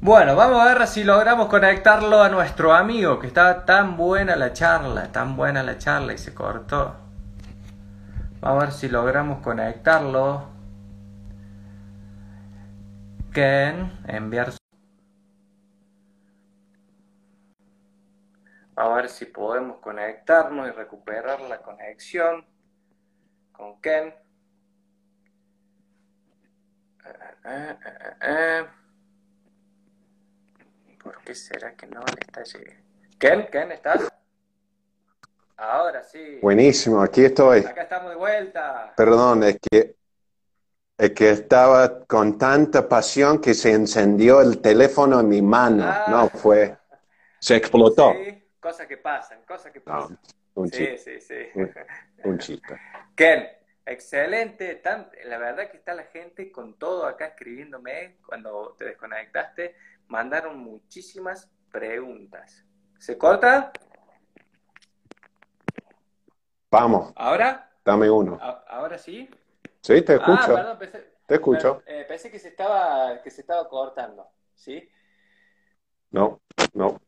[0.00, 4.52] Bueno, vamos a ver si logramos conectarlo a nuestro amigo, que estaba tan buena la
[4.52, 6.94] charla, tan buena la charla y se cortó.
[8.40, 10.50] Vamos a ver si logramos conectarlo.
[13.32, 14.52] Ken, enviar.
[18.76, 22.46] A ver si podemos conectarnos y recuperar la conexión
[23.50, 24.14] con Ken.
[27.04, 27.76] Eh, eh,
[28.20, 28.66] eh,
[31.08, 32.82] ¿Por qué será que no le está llegando?
[33.18, 34.12] Ken, Ken, ¿estás?
[35.56, 36.38] Ahora sí.
[36.42, 37.60] Buenísimo, aquí estoy.
[37.60, 38.92] Acá estamos de vuelta.
[38.94, 39.96] Perdón, es que,
[40.98, 45.84] es que estaba con tanta pasión que se encendió el teléfono en mi mano.
[45.86, 46.04] Ah.
[46.10, 46.76] No, fue.
[47.40, 48.12] Se explotó.
[48.12, 50.18] Sí, cosas que pasan, cosas que No, pasan.
[50.56, 51.20] un sí, chiste.
[51.22, 51.48] sí, sí.
[51.54, 51.72] Un,
[52.32, 52.78] un chiste.
[53.16, 53.48] Ken,
[53.88, 54.76] excelente.
[54.76, 59.76] Tan- la verdad que está la gente con todo acá escribiéndome cuando te desconectaste.
[60.08, 62.64] Mandaron muchísimas preguntas.
[62.98, 63.72] ¿Se corta?
[66.70, 67.70] Vamos, ¿Ahora?
[67.84, 68.38] dame uno.
[68.40, 69.28] ¿Ahora sí?
[69.82, 70.54] Sí, te Ah, escucho.
[70.54, 71.82] perdón, pensé, Te escucho.
[71.86, 74.28] eh, pensé que se estaba, que se estaba cortando.
[74.54, 74.88] ¿Sí?
[76.10, 76.40] No,
[76.74, 77.00] no.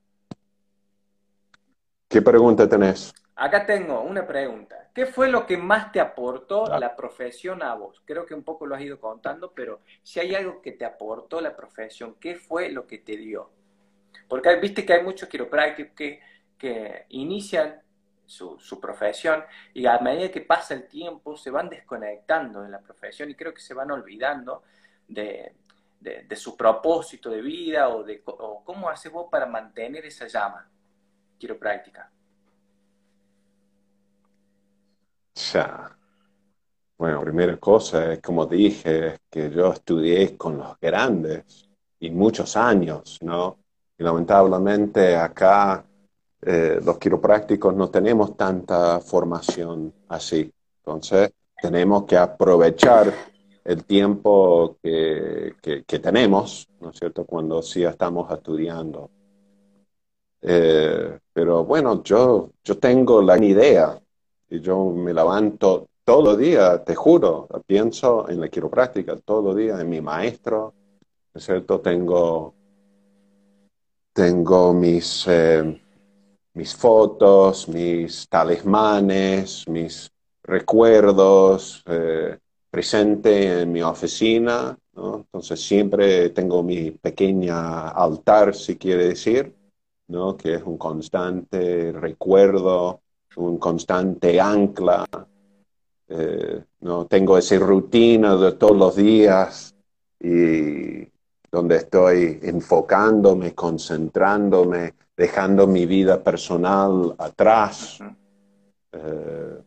[2.08, 3.12] ¿Qué pregunta tenés?
[3.42, 4.90] Acá tengo una pregunta.
[4.94, 6.78] ¿Qué fue lo que más te aportó Ah.
[6.78, 8.02] la profesión a vos?
[8.04, 11.40] Creo que un poco lo has ido contando, pero si hay algo que te aportó
[11.40, 13.50] la profesión, ¿qué fue lo que te dio?
[14.28, 16.20] Porque viste que hay muchos quiroprácticos que,
[16.58, 17.80] que inician
[18.26, 22.80] su, su profesión y a medida que pasa el tiempo se van desconectando de la
[22.80, 24.62] profesión y creo que se van olvidando
[25.08, 25.54] de,
[25.98, 30.26] de- de su propósito de vida o de o cómo haces vos para mantener esa
[30.28, 30.68] llama
[31.38, 32.10] quiropráctica.
[36.98, 43.18] Bueno, primera cosa es, como dije, que yo estudié con los grandes y muchos años,
[43.22, 43.58] ¿no?
[43.98, 45.84] Y lamentablemente acá
[46.42, 50.50] eh, los quiroprácticos no tenemos tanta formación así.
[50.78, 53.12] Entonces, tenemos que aprovechar
[53.64, 59.10] el tiempo que, que- que tenemos, ¿no es cierto?, cuando sí estamos estudiando.
[60.42, 63.98] Eh, pero bueno, yo, yo tengo la idea
[64.50, 69.56] y yo me levanto todos los días, te juro, pienso en la quiropráctica todos los
[69.56, 70.74] días, en mi maestro,
[71.32, 71.80] ¿no cierto?
[71.80, 72.54] Tengo,
[74.12, 75.80] tengo mis, eh,
[76.54, 80.10] mis fotos, mis talismanes, mis
[80.42, 82.36] recuerdos eh,
[82.68, 85.18] presente en mi oficina, ¿no?
[85.18, 89.54] Entonces siempre tengo mi pequeña altar, si quiere decir,
[90.08, 90.36] ¿no?
[90.36, 93.00] Que es un constante recuerdo,
[93.36, 95.06] un constante ancla.
[96.08, 97.06] Eh, ¿no?
[97.06, 99.74] Tengo esa rutina de todos los días
[100.18, 101.08] y
[101.50, 107.98] donde estoy enfocándome, concentrándome, dejando mi vida personal atrás.
[108.92, 109.58] Eh,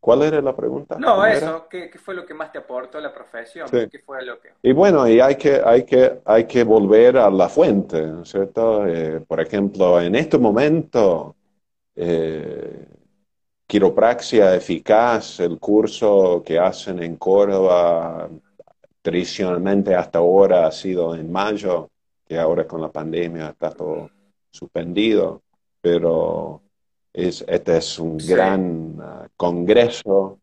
[0.00, 0.96] ¿cuál era la pregunta?
[0.98, 3.68] No, eso, ¿qué, qué fue lo que más te aportó la profesión?
[3.68, 3.88] Sí.
[3.90, 4.52] ¿Qué fue lo que...
[4.62, 8.30] Y bueno, y hay que, hay que, hay que volver a la fuente, ¿no es
[8.30, 8.86] cierto?
[8.86, 11.36] Eh, por ejemplo, en este momento,
[12.00, 12.86] eh,
[13.66, 18.28] quiropraxia eficaz, el curso que hacen en Córdoba,
[19.02, 21.90] tradicionalmente hasta ahora ha sido en mayo,
[22.26, 24.10] que ahora con la pandemia está todo
[24.50, 25.42] suspendido,
[25.80, 26.62] pero
[27.12, 28.28] es, este es un Sí.
[28.32, 30.38] gran ah, congreso,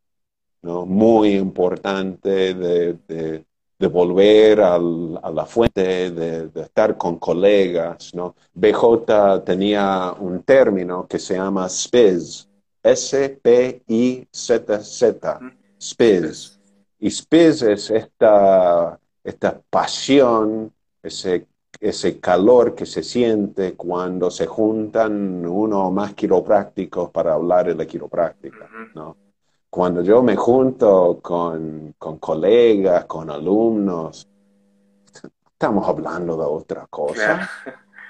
[0.61, 0.85] ¿no?
[0.85, 3.45] Muy importante de, de-
[3.85, 8.35] de volver a la fuente, de, estar con colegas, ¿no?
[8.53, 12.47] BJ tenía un término que se llama SPIZ,
[12.81, 13.79] S-P-I-Z-Z.
[15.79, 16.59] SPIZ.
[16.99, 20.73] Y SPIZ es esta, esta pasión,
[21.03, 21.45] ese,
[21.79, 27.75] ese calor que se siente cuando se juntan uno o más quiroprácticos para hablar de
[27.75, 28.67] la quiropráctica.
[28.95, 29.15] ¿no?
[29.75, 34.25] Cuando yo me junto con, con colegas, con alumnos,
[35.51, 37.49] estamos hablando de otra cosa.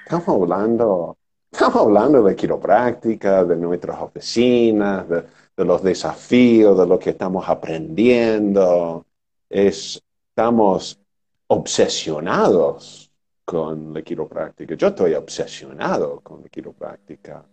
[0.04, 1.16] Estamos hablando,
[1.50, 5.24] estamos hablando de quiropráctica, de nuestras oficinas, de,
[5.56, 9.04] de los desafíos, de lo que estamos aprendiendo.
[9.50, 11.00] Es, estamos
[11.48, 13.10] obsesionados
[13.44, 14.76] con la quiropráctica.
[14.76, 17.44] Yo estoy obsesionado con la quiropráctica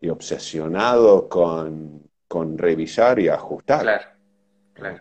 [0.00, 3.80] y obsesionado con, con revisar y ajustar.
[3.82, 4.04] Claro,
[4.74, 5.00] claro.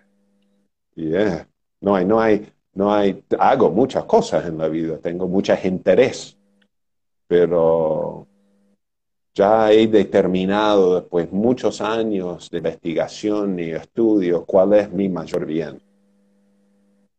[0.95, 1.45] Y eh,
[1.81, 6.37] no hay, no hay, no hay, hago muchas cosas en la vida, tengo muchos intereses,
[7.27, 8.25] pero
[9.35, 15.79] ya he determinado después muchos años de investigación y estudio cuál es mi mayor bien.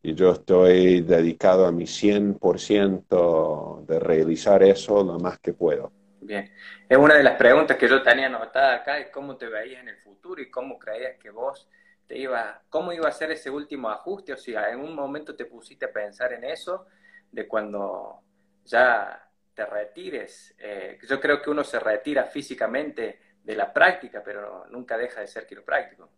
[0.02, 5.92] y yo estoy dedicado a mi 100% de realizar eso lo más que puedo.
[6.28, 6.52] Bien,
[6.86, 9.88] es una de las preguntas que yo tenía anotada acá, es cómo te veías en
[9.88, 11.70] el futuro y cómo creías que vos
[12.06, 15.46] te iba, cómo iba a ser ese último ajuste, o sea, en un momento te
[15.46, 16.84] pusiste a pensar en eso,
[17.32, 18.20] de cuando
[18.62, 20.54] ya te retires.
[20.58, 25.28] Eh, yo creo que uno se retira físicamente de la práctica, pero nunca deja de
[25.28, 26.10] ser quiropráctico.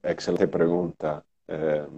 [0.00, 1.24] Excelente pregunta.
[1.48, 1.88] Eh,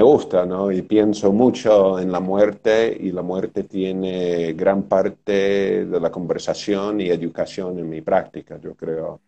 [0.00, 0.72] me gusta, ¿no?
[0.72, 7.02] Y pienso mucho en la muerte y la muerte tiene gran parte de la conversación
[7.02, 8.58] y educación en mi práctica.
[8.58, 9.20] Yo creo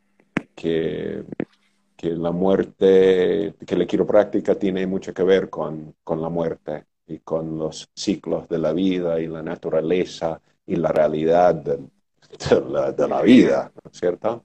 [0.55, 1.25] que,
[1.95, 7.19] que la muerte, que la quiropráctica tiene mucho que ver con, con la muerte y
[7.19, 11.81] con los ciclos de la vida y la naturaleza y la realidad de,
[12.71, 14.43] la, de la, vida, ¿no es cierto?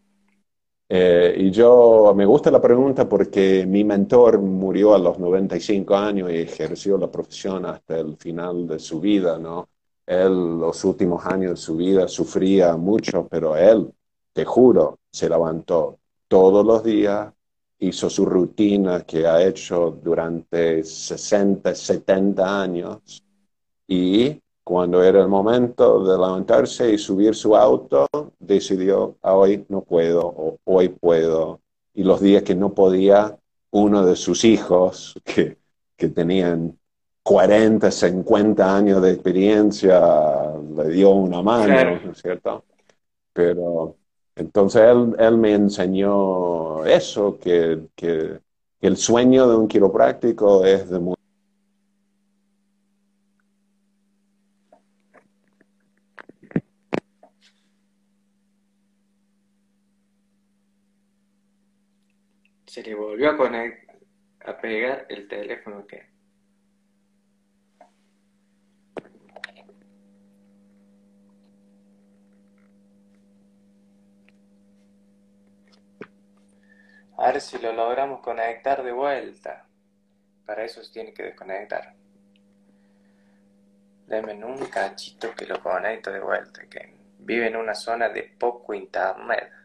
[0.90, 6.32] Eh, y yo me gusta la pregunta porque mi mentor murió a los 95 años
[6.32, 9.68] y ejerció la profesión hasta el final de su vida, ¿no?
[10.06, 13.92] Él los últimos años de su vida sufría mucho, pero él,
[14.32, 17.34] te juro, se levantó todos los días,
[17.80, 23.24] hizo su rutina que ha hecho durante 60, 70 años
[23.88, 28.06] y cuando era el momento de levantarse y subir su auto,
[28.38, 31.62] decidió, ah, hoy no puedo o hoy puedo.
[31.94, 33.38] Y los días que no podía,
[33.72, 35.58] uno de sus hijos, que,
[35.96, 36.78] que tenían
[37.24, 40.02] 40, 50 años de experiencia,
[40.76, 42.66] le dio una mano, ¿no es cierto?
[43.32, 43.96] Pero
[44.36, 48.42] entonces él, él me enseñó eso, que, que,
[48.82, 51.00] el sueño de un quiropráctico es de
[62.78, 63.96] Se le volvió a, conectar,
[64.46, 66.12] a pegar el teléfono que...
[77.18, 79.66] A ver si lo logramos conectar de vuelta.
[80.46, 81.96] Para eso se tiene que desconectar.
[84.06, 88.76] Denme un cachito que lo conecto de vuelta, que vive en una zona de poco
[88.76, 89.57] internet.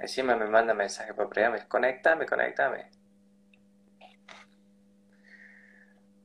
[0.00, 2.90] Encima me manda mensaje por privado, conéctame, conéctame.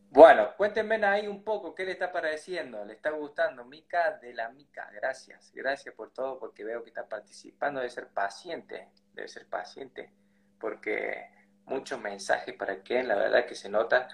[0.10, 3.66] Bueno, cuéntenme ahí un poco qué le está pareciendo, le está gustando.
[3.66, 7.82] Mica de la Mica, gracias, gracias por todo, porque veo que está participando.
[7.82, 10.14] Debe ser paciente, debe ser paciente,
[10.58, 11.30] porque
[11.66, 14.08] muchos mensajes para que la verdad que se nota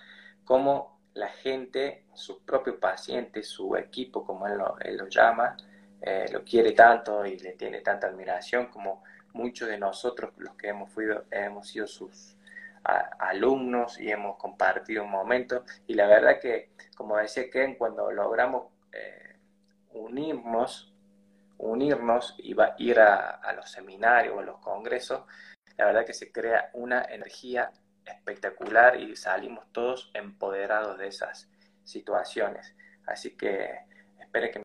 [0.43, 5.55] cómo la gente, sus propios pacientes, su equipo, como él lo, llama,
[6.01, 10.69] eh, lo quiere tanto y le tiene tanta admiración como muchos de nosotros, los que
[10.69, 10.91] hemos,
[11.31, 12.35] hemos sido sus
[12.83, 15.63] alumnos y hemos compartido un momento.
[15.87, 19.35] Y la verdad que, como decía Ken, cuando logramos eh,
[19.91, 20.93] unirnos,
[21.57, 25.23] unirnos y va, ir a, los seminarios o a los congresos,
[25.77, 27.71] la verdad que se crea una energía
[28.05, 31.49] espectacular y salimos todos empoderados de esas
[31.83, 32.75] situaciones.
[33.05, 33.79] Así que
[34.19, 34.61] espero que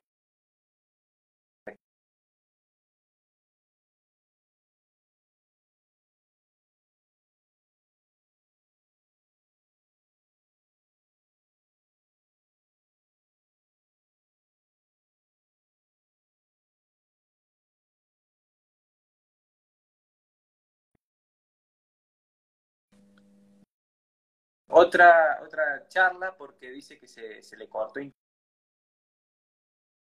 [24.79, 27.99] Otra, otra charla porque dice que se, se le cortó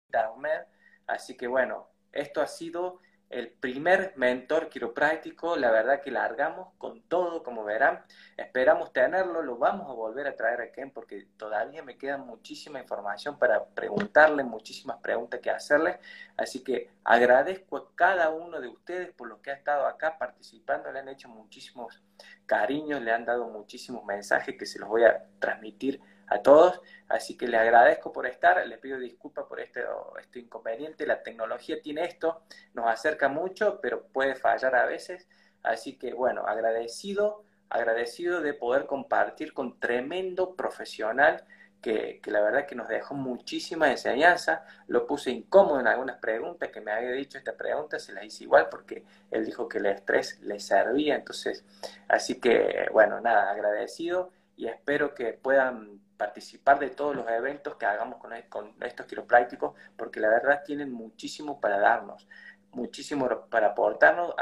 [0.09, 0.67] internet.
[1.07, 3.01] Así que bueno, esto ha sido
[3.31, 8.03] el primer mentor quiropráctico, la verdad que largamos con todo, como verán.
[8.37, 12.81] Esperamos tenerlo, lo vamos a volver a traer a Ken porque todavía me queda muchísima
[12.81, 15.99] información para preguntarle, muchísimas preguntas que hacerle.
[16.37, 20.91] Así que agradezco a cada uno de ustedes por lo que ha estado acá participando,
[20.91, 22.03] le han hecho muchísimos
[22.47, 26.81] cariños, le han dado muchísimos mensajes que se los voy a transmitir a todos.
[27.09, 29.83] Así que les agradezco por estar, les pido disculpas por este,
[30.21, 31.07] este inconveniente.
[31.07, 32.43] La tecnología tiene esto,
[32.75, 35.29] nos acerca mucho, pero puede fallar a veces.
[35.63, 41.45] Así que bueno, agradecido, agradecido de poder compartir con tremendo profesional
[41.81, 44.65] que, que, la verdad que nos dejó muchísima enseñanza.
[44.87, 48.45] Lo puse incómodo en algunas preguntas que me había dicho esta pregunta, se las hice
[48.45, 51.15] igual porque él dijo que el estrés le servía.
[51.15, 51.65] Entonces,
[52.09, 57.87] así que bueno, nada, agradecido y espero que puedan participar de todos los eventos que
[57.87, 62.29] hagamos con, con estos quiroprácticos, porque la verdad tienen muchísimo para darnos.
[62.73, 64.35] muchísimo para aportarnos,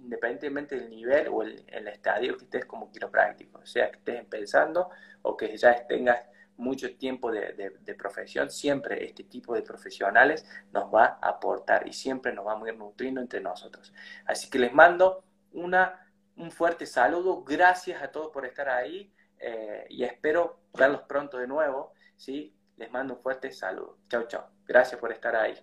[0.00, 4.88] independientemente del nivel o el, el, estadio que estés como quiropráctico, sea que estés empezando
[5.22, 6.26] o que ya tengas
[6.56, 11.92] mucho tiempo de, de, profesión, siempre este tipo de profesionales nos va a aportar y
[11.92, 13.92] siempre nos vamos a ir nutriendo entre nosotros.
[14.24, 19.86] Así que les mando una, un fuerte saludo, gracias a todos por estar ahí eh,
[19.88, 22.54] y espero verlos pronto de nuevo, ¿sí?
[22.76, 23.98] Les mando un fuerte saludo.
[24.08, 24.50] Chao, chao.
[24.66, 25.54] Gracias por estar ahí.